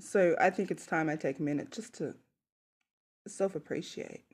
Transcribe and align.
So 0.00 0.34
I 0.40 0.50
think 0.50 0.70
it's 0.70 0.86
time 0.86 1.08
I 1.08 1.16
take 1.16 1.38
a 1.38 1.42
minute 1.42 1.70
just 1.70 1.94
to 1.94 2.14
self 3.26 3.54
appreciate. 3.54 4.24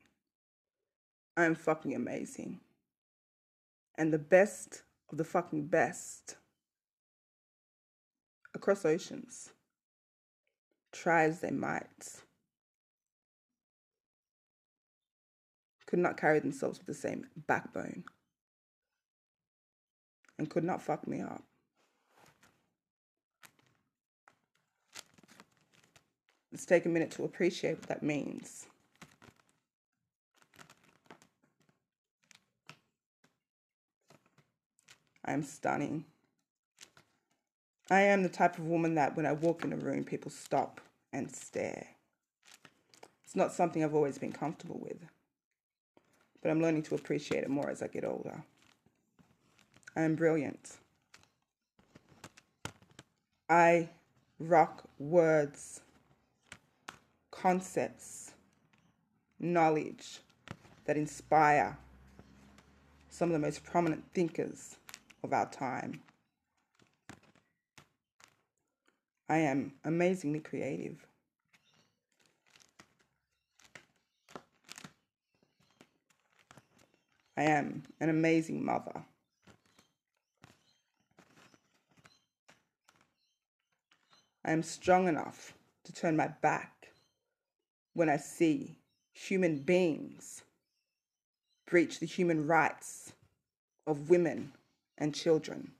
I'm 1.36 1.54
fucking 1.54 1.94
amazing. 1.94 2.60
And 3.96 4.12
the 4.12 4.18
best 4.18 4.82
of 5.10 5.18
the 5.18 5.24
fucking 5.24 5.66
best 5.66 6.36
across 8.54 8.84
oceans, 8.84 9.50
try 10.92 11.24
as 11.24 11.40
they 11.40 11.50
might, 11.50 12.22
could 15.86 15.98
not 15.98 16.16
carry 16.16 16.38
themselves 16.38 16.78
with 16.78 16.86
the 16.86 16.94
same 16.94 17.26
backbone 17.46 18.04
and 20.38 20.50
could 20.50 20.64
not 20.64 20.82
fuck 20.82 21.06
me 21.06 21.20
up. 21.20 21.44
Let's 26.52 26.64
take 26.64 26.86
a 26.86 26.88
minute 26.88 27.10
to 27.12 27.24
appreciate 27.24 27.78
what 27.78 27.88
that 27.88 28.02
means. 28.02 28.66
I'm 35.24 35.42
stunning. 35.42 36.04
I 37.90 38.00
am 38.00 38.22
the 38.22 38.28
type 38.28 38.58
of 38.58 38.66
woman 38.66 38.94
that 38.94 39.16
when 39.16 39.26
I 39.26 39.32
walk 39.32 39.64
in 39.64 39.72
a 39.72 39.76
room, 39.76 40.04
people 40.04 40.30
stop 40.30 40.80
and 41.12 41.34
stare. 41.34 41.86
It's 43.24 43.36
not 43.36 43.52
something 43.52 43.84
I've 43.84 43.94
always 43.94 44.16
been 44.18 44.32
comfortable 44.32 44.78
with, 44.82 45.04
but 46.40 46.50
I'm 46.50 46.62
learning 46.62 46.84
to 46.84 46.94
appreciate 46.94 47.44
it 47.44 47.50
more 47.50 47.68
as 47.68 47.82
I 47.82 47.88
get 47.88 48.04
older. 48.04 48.42
I 49.94 50.02
am 50.02 50.14
brilliant. 50.14 50.78
I 53.50 53.90
rock 54.38 54.84
words, 54.98 55.80
concepts, 57.40 58.32
knowledge 59.38 60.18
that 60.86 60.96
inspire 60.96 61.78
some 63.08 63.28
of 63.28 63.32
the 63.32 63.38
most 63.38 63.62
prominent 63.62 64.04
thinkers 64.12 64.76
of 65.22 65.32
our 65.32 65.48
time. 65.48 66.00
I 69.28 69.38
am 69.38 69.74
amazingly 69.84 70.40
creative. 70.40 71.06
I 77.36 77.44
am 77.44 77.84
an 78.00 78.08
amazing 78.08 78.64
mother. 78.64 79.04
I 84.44 84.50
am 84.50 84.64
strong 84.64 85.06
enough 85.06 85.54
to 85.84 85.92
turn 85.92 86.16
my 86.16 86.26
back 86.26 86.78
when 87.98 88.08
I 88.08 88.16
see 88.16 88.76
human 89.12 89.58
beings 89.58 90.44
breach 91.66 91.98
the 91.98 92.06
human 92.06 92.46
rights 92.46 93.12
of 93.88 94.08
women 94.08 94.52
and 94.96 95.12
children. 95.12 95.72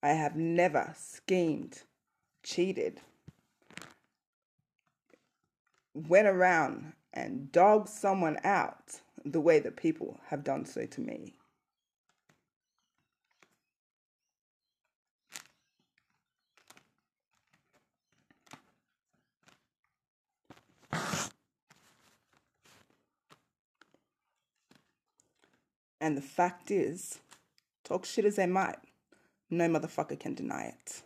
I 0.00 0.10
have 0.10 0.36
never 0.36 0.94
schemed, 0.96 1.82
cheated, 2.44 3.00
went 5.92 6.28
around 6.28 6.92
and 7.12 7.50
dogged 7.50 7.88
someone 7.88 8.38
out 8.44 9.00
the 9.24 9.40
way 9.40 9.58
that 9.58 9.74
people 9.74 10.20
have 10.28 10.44
done 10.44 10.66
so 10.66 10.86
to 10.86 11.00
me. 11.00 11.34
And 26.02 26.16
the 26.16 26.20
fact 26.20 26.72
is, 26.72 27.20
talk 27.84 28.04
shit 28.04 28.24
as 28.24 28.34
they 28.34 28.46
might, 28.46 28.80
no 29.50 29.68
motherfucker 29.68 30.18
can 30.18 30.34
deny 30.34 30.64
it. 30.64 31.02